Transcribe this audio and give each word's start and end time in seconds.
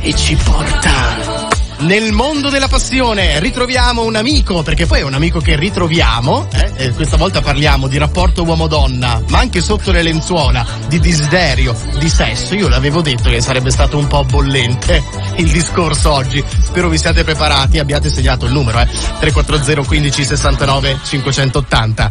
e 0.00 0.14
ci 0.14 0.36
porta 0.36 1.48
nel 1.80 2.12
mondo 2.12 2.50
della 2.50 2.68
passione 2.68 3.40
ritroviamo 3.40 4.04
un 4.04 4.14
amico, 4.14 4.62
perché 4.62 4.84
poi 4.84 5.00
è 5.00 5.02
un 5.02 5.14
amico 5.14 5.40
che 5.40 5.56
ritroviamo, 5.56 6.46
eh? 6.76 6.92
questa 6.92 7.16
volta 7.16 7.40
parliamo 7.40 7.88
di 7.88 7.96
rapporto 7.96 8.42
uomo-donna, 8.42 9.22
ma 9.28 9.38
anche 9.38 9.62
sotto 9.62 9.90
le 9.90 10.02
lenzuola, 10.02 10.66
di 10.88 11.00
desiderio, 11.00 11.74
di 11.98 12.08
sesso. 12.10 12.54
Io 12.54 12.68
l'avevo 12.68 13.00
detto 13.00 13.30
che 13.30 13.40
sarebbe 13.40 13.70
stato 13.70 13.96
un 13.96 14.06
po' 14.08 14.24
bollente 14.24 15.02
il 15.36 15.50
discorso 15.50 16.12
oggi. 16.12 16.44
Spero 16.62 16.90
vi 16.90 16.98
siate 16.98 17.24
preparati, 17.24 17.78
abbiate 17.78 18.10
segnato 18.10 18.44
il 18.44 18.52
numero, 18.52 18.78
eh? 18.80 18.86
340 19.18 19.82
15 19.86 20.24
69 20.24 20.98
580. 21.02 22.10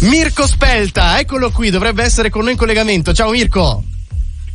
Mirko 0.00 0.46
Spelta, 0.46 1.18
eccolo 1.18 1.50
qui, 1.50 1.70
dovrebbe 1.70 2.04
essere 2.04 2.28
con 2.28 2.42
noi 2.42 2.52
in 2.52 2.58
collegamento. 2.58 3.14
Ciao 3.14 3.30
Mirko! 3.30 3.95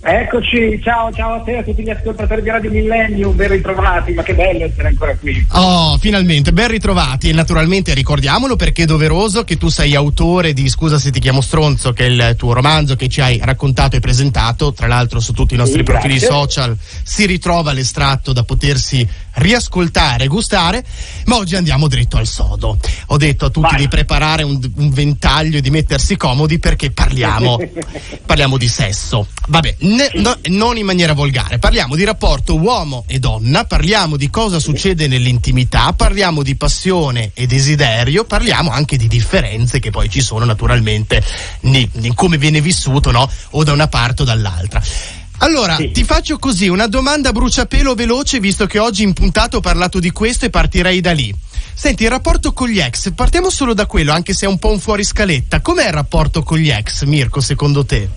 Eccoci, 0.03 0.79
ciao, 0.81 1.13
ciao 1.13 1.33
a 1.35 1.39
te 1.41 1.57
a 1.57 1.63
tutti 1.63 1.83
gli 1.83 1.89
ascoltatori 1.91 2.41
di 2.41 2.49
Radio 2.49 2.71
Millennium, 2.71 3.35
ben 3.35 3.49
ritrovati, 3.49 4.13
ma 4.13 4.23
che 4.23 4.33
bello 4.33 4.65
essere 4.65 4.87
ancora 4.87 5.15
qui. 5.15 5.45
Oh, 5.51 5.95
finalmente, 5.99 6.51
ben 6.51 6.69
ritrovati 6.69 7.29
e 7.29 7.33
naturalmente 7.33 7.93
ricordiamolo 7.93 8.55
perché 8.55 8.83
è 8.83 8.85
doveroso 8.87 9.43
che 9.43 9.57
tu 9.57 9.69
sei 9.69 9.93
autore 9.93 10.53
di 10.53 10.67
Scusa 10.69 10.97
se 10.97 11.11
ti 11.11 11.19
chiamo 11.19 11.41
stronzo, 11.41 11.93
che 11.93 12.07
è 12.07 12.09
il 12.09 12.33
tuo 12.35 12.53
romanzo 12.53 12.95
che 12.95 13.09
ci 13.09 13.21
hai 13.21 13.39
raccontato 13.43 13.95
e 13.95 13.99
presentato, 13.99 14.73
tra 14.73 14.87
l'altro 14.87 15.19
su 15.19 15.33
tutti 15.33 15.53
i 15.53 15.57
nostri 15.57 15.79
sì, 15.79 15.83
profili 15.83 16.17
social 16.17 16.75
si 17.03 17.27
ritrova 17.27 17.71
l'estratto 17.71 18.33
da 18.33 18.41
potersi 18.41 19.07
riascoltare, 19.33 20.27
gustare, 20.27 20.83
ma 21.25 21.37
oggi 21.37 21.55
andiamo 21.55 21.87
dritto 21.87 22.17
al 22.17 22.27
sodo. 22.27 22.77
Ho 23.07 23.17
detto 23.17 23.45
a 23.45 23.49
tutti 23.49 23.69
Vai. 23.71 23.81
di 23.81 23.87
preparare 23.87 24.43
un, 24.43 24.59
un, 24.75 24.89
ventaglio 24.89 25.57
e 25.57 25.61
di 25.61 25.69
mettersi 25.69 26.17
comodi 26.17 26.59
perché 26.59 26.91
parliamo, 26.91 27.57
parliamo 28.25 28.57
di 28.57 28.67
sesso. 28.67 29.27
Vabbè, 29.47 29.75
ne, 29.79 30.11
no, 30.15 30.37
non 30.47 30.77
in 30.77 30.85
maniera 30.85 31.13
volgare, 31.13 31.59
parliamo 31.59 31.95
di 31.95 32.03
rapporto 32.03 32.57
uomo 32.57 33.05
e 33.07 33.19
donna, 33.19 33.65
parliamo 33.65 34.17
di 34.17 34.29
cosa 34.29 34.59
succede 34.59 35.07
nell'intimità, 35.07 35.93
parliamo 35.93 36.43
di 36.43 36.55
passione 36.55 37.31
e 37.33 37.47
desiderio, 37.47 38.25
parliamo 38.25 38.69
anche 38.69 38.97
di 38.97 39.07
differenze 39.07 39.79
che 39.79 39.91
poi 39.91 40.09
ci 40.09 40.21
sono 40.21 40.45
naturalmente 40.45 41.23
in 41.61 42.13
come 42.15 42.37
viene 42.37 42.61
vissuto, 42.61 43.11
no? 43.11 43.29
O 43.51 43.63
da 43.63 43.71
una 43.71 43.87
parte 43.87 44.23
o 44.23 44.25
dall'altra. 44.25 44.81
Allora, 45.41 45.75
sì. 45.75 45.91
ti 45.91 46.03
faccio 46.03 46.37
così 46.37 46.67
una 46.67 46.87
domanda 46.87 47.31
bruciapelo 47.31 47.95
veloce, 47.95 48.39
visto 48.39 48.67
che 48.67 48.77
oggi 48.77 49.03
in 49.03 49.13
puntato 49.13 49.57
ho 49.57 49.59
parlato 49.59 49.99
di 49.99 50.11
questo 50.11 50.45
e 50.45 50.49
partirei 50.49 51.01
da 51.01 51.13
lì. 51.13 51.33
Senti, 51.73 52.03
il 52.03 52.09
rapporto 52.09 52.53
con 52.53 52.69
gli 52.69 52.79
ex, 52.79 53.11
partiamo 53.13 53.49
solo 53.49 53.73
da 53.73 53.87
quello, 53.87 54.11
anche 54.11 54.33
se 54.33 54.45
è 54.45 54.49
un 54.49 54.59
po' 54.59 54.69
un 54.69 54.79
fuoriscaletta. 54.79 55.61
Com'è 55.61 55.87
il 55.87 55.93
rapporto 55.93 56.43
con 56.43 56.59
gli 56.59 56.69
ex, 56.69 57.03
Mirko, 57.05 57.41
secondo 57.41 57.83
te? 57.83 58.07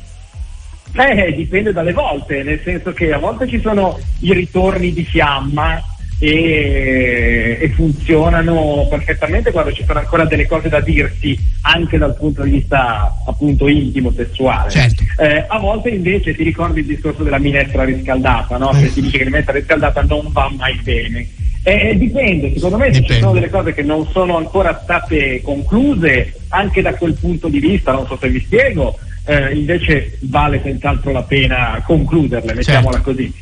Eh, 0.93 1.33
dipende 1.35 1.73
dalle 1.73 1.93
volte, 1.93 2.43
nel 2.43 2.61
senso 2.63 2.93
che 2.93 3.11
a 3.13 3.19
volte 3.19 3.49
ci 3.49 3.59
sono 3.61 3.99
i 4.21 4.33
ritorni 4.35 4.93
di 4.93 5.05
fiamma 5.05 5.83
e, 6.27 7.59
e, 7.61 7.69
funzionano 7.71 8.87
perfettamente 8.89 9.51
quando 9.53 9.73
ci 9.73 9.85
sono 9.85 9.99
ancora 9.99 10.25
delle 10.25 10.47
cose 10.47 10.69
da 10.69 10.81
dirsi 10.81 11.39
anche 11.63 11.99
dal 11.99 12.17
punto 12.17 12.43
di 12.43 12.51
vista 12.51 13.15
appunto 13.27 13.69
intimo 13.69 14.13
sessuale 14.13 14.71
certo. 14.71 15.03
eh, 15.19 15.45
a 15.47 15.59
volte 15.59 15.91
invece 15.91 16.35
ti 16.35 16.43
ricordi 16.43 16.81
il 16.81 16.87
discorso 16.87 17.23
della 17.23 17.39
minestra 17.39 17.85
riscaldata 17.85 18.57
no? 18.57 18.73
se 18.73 18.93
ti 18.93 19.03
dice 19.03 19.19
che 19.19 19.25
la 19.25 19.31
minestra 19.31 19.55
riscaldata 19.55 20.03
non 20.03 20.29
va 20.31 20.51
mai 20.57 20.79
bene 20.83 21.29
eh, 21.67 21.97
dipende, 21.97 22.53
secondo 22.53 22.77
me 22.77 22.91
dipende. 22.91 23.15
ci 23.15 23.21
sono 23.21 23.33
delle 23.33 23.49
cose 23.49 23.73
che 23.73 23.83
non 23.83 24.07
sono 24.09 24.37
ancora 24.37 24.79
state 24.83 25.41
concluse 25.41 26.35
anche 26.49 26.83
da 26.83 26.93
quel 26.95 27.15
punto 27.15 27.49
di 27.49 27.59
vista, 27.59 27.93
non 27.93 28.07
so 28.07 28.19
se 28.21 28.29
vi 28.29 28.39
spiego, 28.41 28.99
eh, 29.25 29.55
invece 29.55 30.19
vale 30.25 30.61
senz'altro 30.63 31.11
la 31.11 31.23
pena 31.23 31.83
concluderle, 31.85 32.53
mettiamola 32.53 32.97
certo. 32.97 33.11
così. 33.11 33.33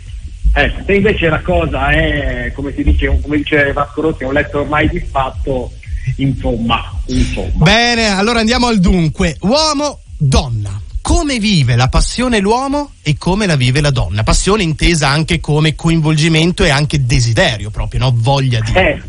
Eh, 0.54 0.72
se 0.84 0.94
invece 0.94 1.28
la 1.28 1.40
cosa 1.40 1.90
è, 1.90 2.52
come 2.54 2.74
si 2.74 2.82
dice, 2.82 3.18
come 3.22 3.38
dice 3.38 3.72
Vasco 3.72 4.02
Rossi, 4.02 4.22
è 4.22 4.26
un 4.26 4.34
letto 4.34 4.60
ormai 4.60 4.88
disfatto, 4.88 5.72
insomma, 6.16 6.92
insomma. 7.06 7.64
Bene, 7.64 8.08
allora 8.08 8.40
andiamo 8.40 8.66
al 8.66 8.78
dunque. 8.78 9.36
Uomo, 9.40 10.00
donna. 10.18 10.80
Come 11.00 11.38
vive 11.38 11.74
la 11.74 11.88
passione 11.88 12.38
l'uomo 12.38 12.92
e 13.02 13.16
come 13.18 13.46
la 13.46 13.56
vive 13.56 13.80
la 13.80 13.90
donna? 13.90 14.22
Passione 14.22 14.62
intesa 14.62 15.08
anche 15.08 15.40
come 15.40 15.74
coinvolgimento 15.74 16.64
e 16.64 16.70
anche 16.70 17.04
desiderio, 17.04 17.70
proprio, 17.70 18.00
no? 18.00 18.12
Voglia 18.14 18.60
di. 18.60 18.72
Eh. 18.72 19.02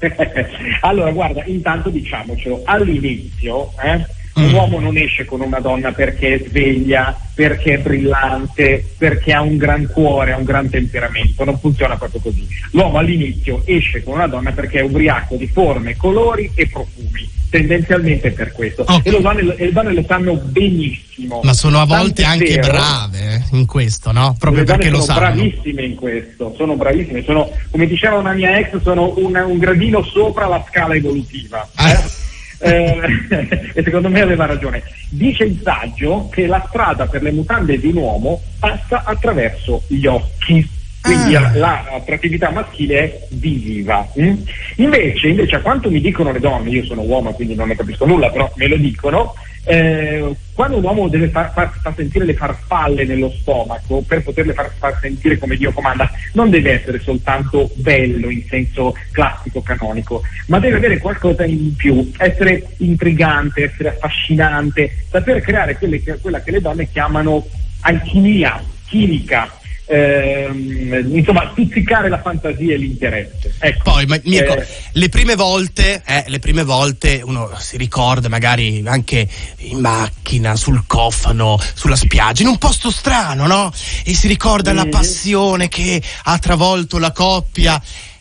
allora, 0.80 1.10
guarda, 1.10 1.44
intanto 1.44 1.90
diciamocelo, 1.90 2.62
all'inizio, 2.64 3.72
eh, 3.82 4.06
un 4.34 4.48
mm. 4.48 4.54
uomo 4.54 4.80
non 4.80 4.96
esce 4.96 5.24
con 5.24 5.40
una 5.40 5.60
donna 5.60 5.92
perché 5.92 6.34
è 6.34 6.44
sveglia, 6.46 7.18
perché 7.34 7.74
è 7.74 7.78
brillante, 7.78 8.92
perché 8.96 9.32
ha 9.32 9.42
un 9.42 9.58
gran 9.58 9.86
cuore, 9.92 10.32
ha 10.32 10.36
un 10.36 10.44
gran 10.44 10.70
temperamento, 10.70 11.44
non 11.44 11.58
funziona 11.58 11.96
proprio 11.96 12.20
così. 12.20 12.46
L'uomo 12.70 12.98
all'inizio 12.98 13.62
esce 13.66 14.02
con 14.02 14.14
una 14.14 14.26
donna 14.26 14.52
perché 14.52 14.78
è 14.78 14.82
ubriaco 14.82 15.36
di 15.36 15.46
forme, 15.48 15.96
colori 15.96 16.50
e 16.54 16.66
profumi, 16.66 17.28
tendenzialmente 17.50 18.30
per 18.30 18.52
questo. 18.52 18.82
Okay. 18.82 19.02
E, 19.02 19.10
le 19.10 19.20
donne, 19.20 19.56
e 19.56 19.70
lo 19.70 20.04
sanno 20.06 20.34
benissimo. 20.36 21.40
Ma 21.42 21.52
sono 21.52 21.80
a 21.80 21.84
volte 21.84 22.22
Tant'è 22.22 22.44
anche 22.44 22.54
vero, 22.54 22.72
brave 22.72 23.34
eh, 23.34 23.56
in 23.56 23.66
questo, 23.66 24.12
no? 24.12 24.34
Proprio 24.38 24.64
perché 24.64 24.88
lo 24.88 25.02
sanno. 25.02 25.18
Sono 25.20 25.34
bravissime 25.34 25.82
in 25.82 25.94
questo, 25.94 26.54
sono 26.56 26.74
bravissime, 26.76 27.22
sono, 27.22 27.50
come 27.70 27.86
diceva 27.86 28.16
una 28.16 28.32
mia 28.32 28.56
ex, 28.56 28.80
sono 28.80 29.12
una, 29.18 29.44
un 29.44 29.58
gradino 29.58 30.02
sopra 30.02 30.46
la 30.46 30.64
scala 30.66 30.94
evolutiva. 30.94 31.68
Eh? 31.78 32.21
Eh, 32.62 33.00
e 33.74 33.82
secondo 33.82 34.08
me 34.08 34.20
aveva 34.20 34.46
ragione. 34.46 34.82
Dice 35.10 35.44
il 35.44 35.60
saggio 35.62 36.28
che 36.30 36.46
la 36.46 36.64
strada 36.68 37.06
per 37.06 37.22
le 37.22 37.32
mutande 37.32 37.78
di 37.78 37.88
un 37.88 37.96
uomo 37.96 38.40
passa 38.58 39.02
attraverso 39.04 39.82
gli 39.88 40.06
occhi. 40.06 40.80
Quindi 41.02 41.34
ah. 41.34 41.50
l'attrattività 41.54 42.50
maschile 42.50 42.98
è 42.98 43.26
visiva. 43.30 44.08
Mm? 44.20 44.36
Invece, 44.76 45.28
invece, 45.28 45.56
a 45.56 45.60
quanto 45.60 45.90
mi 45.90 46.00
dicono 46.00 46.30
le 46.30 46.38
donne, 46.38 46.70
io 46.70 46.84
sono 46.84 47.02
uomo 47.02 47.32
quindi 47.32 47.56
non 47.56 47.68
ne 47.68 47.76
capisco 47.76 48.06
nulla, 48.06 48.30
però 48.30 48.48
me 48.54 48.68
lo 48.68 48.76
dicono, 48.76 49.34
eh, 49.64 50.34
quando 50.54 50.76
un 50.76 50.84
uomo 50.84 51.08
deve 51.08 51.28
far, 51.28 51.52
far, 51.52 51.72
far, 51.80 51.94
sentire 51.94 52.24
le 52.24 52.34
farfalle 52.34 53.04
nello 53.04 53.30
stomaco 53.30 54.02
per 54.02 54.22
poterle 54.22 54.52
far, 54.52 54.72
far, 54.76 54.98
sentire 55.00 55.38
come 55.38 55.56
Dio 55.56 55.72
comanda, 55.72 56.10
non 56.32 56.50
deve 56.50 56.72
essere 56.72 56.98
soltanto 57.00 57.70
bello 57.74 58.28
in 58.28 58.44
senso 58.48 58.94
classico 59.12 59.62
canonico, 59.62 60.22
ma 60.46 60.58
deve 60.58 60.76
avere 60.76 60.98
qualcosa 60.98 61.44
in 61.44 61.74
più, 61.76 62.10
essere 62.18 62.66
intrigante, 62.78 63.64
essere 63.64 63.90
affascinante, 63.90 65.04
saper 65.08 65.40
creare 65.40 65.78
che, 65.78 66.18
quella 66.20 66.42
che 66.42 66.50
le 66.50 66.60
donne 66.60 66.88
chiamano 66.90 67.46
alchimia 67.80 68.62
chimica, 68.86 69.50
ehm, 69.86 71.16
insomma 71.16 71.50
stuzzicare 71.52 72.08
la 72.08 72.20
fantasia 72.20 72.74
e 72.74 72.76
l'interesse. 72.76 73.54
Ecco. 73.58 73.90
Poi 73.90 74.06
ma, 74.06 74.18
Mirko, 74.24 74.56
eh, 74.56 74.66
le 74.92 75.08
prime 75.08 75.34
volte, 75.34 76.02
eh, 76.04 76.24
le 76.28 76.38
prime 76.38 76.64
volte 76.64 77.20
uno 77.24 77.50
si 77.58 77.76
ricorda 77.76 78.28
magari 78.28 78.82
anche 78.86 79.28
in 79.58 79.78
macchina, 79.78 80.56
sul 80.56 80.84
cofano, 80.86 81.58
sulla 81.74 81.96
spiaggia, 81.96 82.42
in 82.42 82.48
un 82.48 82.58
posto 82.58 82.90
strano, 82.90 83.46
no? 83.46 83.72
E 84.04 84.14
si 84.14 84.28
ricorda 84.28 84.70
eh. 84.70 84.74
la 84.74 84.86
passione 84.86 85.68
che 85.68 86.00
ha 86.24 86.38
travolto 86.38 86.98
la 86.98 87.12
coppia. 87.12 87.80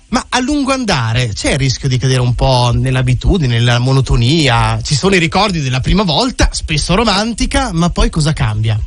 Ma 0.09 0.25
a 0.27 0.41
lungo 0.41 0.73
andare 0.73 1.31
c'è 1.33 1.51
il 1.51 1.57
rischio 1.57 1.87
di 1.87 1.97
cadere 1.97 2.19
un 2.19 2.35
po' 2.35 2.71
nell'abitudine, 2.73 3.57
nella 3.57 3.79
monotonia. 3.79 4.81
Ci 4.81 4.93
sono 4.93 5.15
i 5.15 5.19
ricordi 5.19 5.61
della 5.61 5.79
prima 5.79 6.03
volta, 6.03 6.49
spesso 6.51 6.95
romantica, 6.95 7.71
ma 7.71 7.89
poi 7.91 8.09
cosa 8.09 8.33
cambia? 8.33 8.77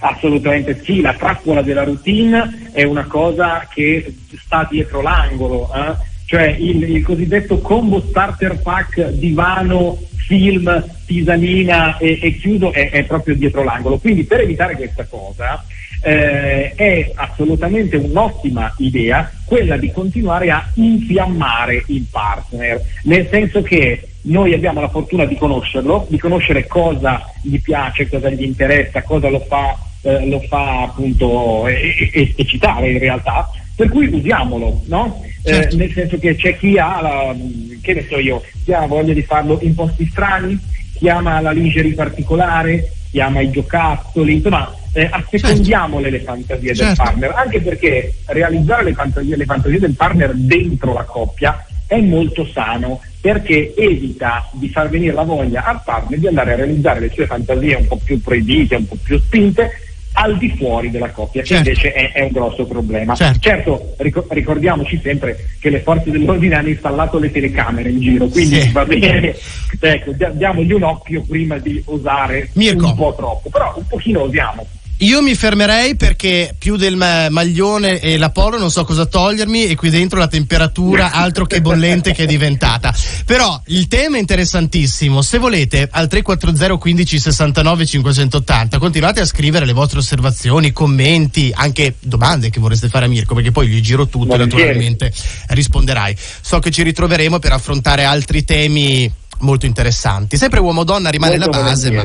Assolutamente 0.00 0.82
sì, 0.84 1.00
la 1.00 1.14
trappola 1.14 1.62
della 1.62 1.84
routine 1.84 2.70
è 2.72 2.82
una 2.82 3.04
cosa 3.04 3.66
che 3.72 4.14
sta 4.38 4.66
dietro 4.70 5.00
l'angolo, 5.00 5.70
eh? 5.74 5.94
cioè 6.26 6.44
il, 6.58 6.82
il, 6.82 7.02
cosiddetto 7.02 7.60
combo 7.60 8.00
starter 8.00 8.60
pack 8.60 9.10
divano, 9.10 9.98
film, 10.26 10.84
tisanina 11.06 11.96
e, 11.98 12.18
e 12.20 12.36
chiudo 12.36 12.72
è, 12.72 12.90
è, 12.90 13.04
proprio 13.04 13.36
dietro 13.36 13.62
l'angolo. 13.62 13.98
Quindi 13.98 14.24
per 14.24 14.40
evitare 14.40 14.74
questa 14.74 15.04
cosa 15.04 15.64
eh, 16.02 16.72
è 16.74 17.10
assolutamente 17.14 17.96
un'ottima 17.96 18.74
idea 18.78 19.30
quella 19.44 19.76
di 19.76 19.90
continuare 19.92 20.50
a 20.50 20.68
infiammare 20.74 21.84
il 21.86 22.06
partner, 22.10 22.80
nel 23.04 23.26
senso 23.30 23.62
che 23.62 24.08
noi 24.22 24.54
abbiamo 24.54 24.80
la 24.80 24.88
fortuna 24.88 25.24
di 25.24 25.36
conoscerlo, 25.36 26.06
di 26.08 26.18
conoscere 26.18 26.66
cosa 26.66 27.22
gli 27.42 27.60
piace, 27.60 28.08
cosa 28.08 28.28
gli 28.30 28.42
interessa, 28.42 29.02
cosa 29.02 29.28
lo 29.28 29.40
fa 29.40 29.76
eh, 30.06 30.28
lo 30.28 30.40
fa 30.40 30.82
appunto 30.82 31.66
eccitare 31.66 32.92
in 32.92 32.98
realtà, 32.98 33.50
per 33.74 33.88
cui 33.88 34.06
usiamolo, 34.06 34.82
no? 34.86 35.20
Eh, 35.42 35.52
certo. 35.52 35.74
Eh, 35.74 35.78
nel 35.78 35.92
senso 35.92 36.18
che 36.18 36.36
c'è 36.36 36.56
chi 36.56 36.78
ha, 36.78 37.00
la, 37.00 37.34
che 37.82 37.94
ne 37.94 38.06
so 38.08 38.18
io, 38.18 38.42
chi 38.64 38.72
ha 38.72 38.86
voglia 38.86 39.12
di 39.12 39.22
farlo 39.22 39.58
in 39.62 39.74
posti 39.74 40.06
strani, 40.06 40.56
chi 40.94 41.08
ama 41.08 41.40
la 41.40 41.50
lingerie 41.50 41.94
particolare, 41.94 42.92
chi 43.10 43.20
ama 43.20 43.40
i 43.40 43.50
giocattoli, 43.50 44.34
insomma 44.34 44.72
eh, 44.96 45.08
assecondiamole 45.10 46.10
certo. 46.10 46.16
le 46.16 46.24
fantasie 46.24 46.74
certo. 46.74 46.84
del 46.84 46.96
partner, 46.96 47.32
anche 47.34 47.60
perché 47.60 48.14
realizzare 48.26 48.84
le 48.84 48.94
fantasie, 48.94 49.36
le 49.36 49.44
fantasie 49.44 49.78
del 49.78 49.94
partner 49.94 50.32
dentro 50.34 50.92
la 50.94 51.04
coppia 51.04 51.66
è 51.86 52.00
molto 52.00 52.46
sano 52.46 53.00
perché 53.20 53.74
evita 53.76 54.48
di 54.52 54.68
far 54.68 54.88
venire 54.88 55.12
la 55.12 55.22
voglia 55.22 55.64
al 55.64 55.82
partner 55.84 56.18
di 56.18 56.26
andare 56.26 56.54
a 56.54 56.56
realizzare 56.56 57.00
le 57.00 57.10
sue 57.12 57.26
fantasie 57.26 57.76
un 57.76 57.86
po' 57.86 58.00
più 58.02 58.20
proibite, 58.20 58.76
un 58.76 58.88
po' 58.88 58.96
più 59.02 59.18
spinte 59.18 59.70
al 60.18 60.38
di 60.38 60.50
fuori 60.56 60.90
della 60.90 61.10
coppia, 61.10 61.42
che 61.42 61.48
certo. 61.48 61.68
invece 61.68 61.92
è, 61.92 62.12
è, 62.12 62.22
un 62.22 62.30
grosso 62.32 62.64
problema. 62.66 63.14
Certo, 63.14 63.38
certo 63.38 63.94
ricor- 63.98 64.32
ricordiamoci 64.32 64.98
sempre 65.02 65.36
che 65.60 65.68
le 65.68 65.80
forze 65.80 66.10
dell'ordine 66.10 66.54
hanno 66.54 66.68
installato 66.68 67.18
le 67.18 67.30
telecamere 67.30 67.90
in 67.90 68.00
giro, 68.00 68.26
quindi 68.28 68.62
sì. 68.62 68.72
va 68.72 68.84
bene, 68.86 69.34
ecco, 69.78 70.12
diamogli 70.32 70.72
un 70.72 70.84
occhio 70.84 71.22
prima 71.22 71.58
di 71.58 71.82
osare 71.84 72.48
Mirko. 72.54 72.86
un 72.86 72.94
po' 72.94 73.14
troppo, 73.14 73.50
però 73.50 73.74
un 73.76 73.86
pochino 73.86 74.22
osiamo. 74.22 74.66
Io 75.00 75.20
mi 75.20 75.34
fermerei 75.34 75.94
perché 75.94 76.54
più 76.58 76.76
del 76.76 76.96
maglione 76.96 78.00
e 78.00 78.16
la 78.16 78.30
polo 78.30 78.58
non 78.58 78.70
so 78.70 78.84
cosa 78.84 79.04
togliermi 79.04 79.66
e 79.66 79.74
qui 79.74 79.90
dentro 79.90 80.18
la 80.18 80.26
temperatura 80.26 81.10
altro 81.12 81.44
che 81.44 81.60
bollente 81.60 82.12
che 82.12 82.22
è 82.22 82.26
diventata. 82.26 82.94
Però 83.26 83.60
il 83.66 83.88
tema 83.88 84.16
è 84.16 84.20
interessantissimo. 84.20 85.20
Se 85.20 85.36
volete 85.36 85.88
al 85.90 86.08
340 86.08 86.78
15 86.78 87.18
69 87.18 87.86
580 87.86 88.78
continuate 88.78 89.20
a 89.20 89.26
scrivere 89.26 89.66
le 89.66 89.74
vostre 89.74 89.98
osservazioni, 89.98 90.72
commenti, 90.72 91.52
anche 91.54 91.96
domande 92.00 92.48
che 92.48 92.58
vorreste 92.58 92.88
fare 92.88 93.04
a 93.04 93.08
Mirko 93.08 93.34
perché 93.34 93.52
poi 93.52 93.68
gli 93.68 93.80
giro 93.80 94.06
tutto 94.06 94.34
e 94.34 94.38
naturalmente 94.38 95.12
risponderai. 95.48 96.16
So 96.40 96.58
che 96.58 96.70
ci 96.70 96.82
ritroveremo 96.82 97.38
per 97.38 97.52
affrontare 97.52 98.04
altri 98.04 98.44
temi 98.44 99.12
molto 99.40 99.66
interessanti. 99.66 100.38
Sempre 100.38 100.60
uomo 100.60 100.84
donna 100.84 101.10
rimane 101.10 101.36
molto 101.36 101.58
la 101.58 101.64
base, 101.64 101.90
ma 101.90 102.04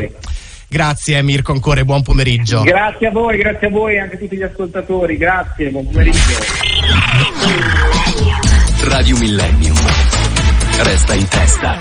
Grazie 0.71 1.21
Mirko 1.21 1.51
ancora 1.51 1.81
e 1.81 1.83
buon 1.83 2.01
pomeriggio. 2.01 2.61
Grazie 2.61 3.07
a 3.07 3.11
voi, 3.11 3.37
grazie 3.37 3.67
a 3.67 3.69
voi 3.69 3.95
e 3.95 3.99
anche 3.99 4.15
a 4.15 4.17
tutti 4.17 4.37
gli 4.37 4.41
ascoltatori. 4.41 5.17
Grazie, 5.17 5.69
buon 5.69 5.85
pomeriggio. 5.85 6.17
Radio 8.85 9.17
Millennium. 9.17 9.75
Resta 10.77 11.13
in 11.13 11.27
testa. 11.27 11.77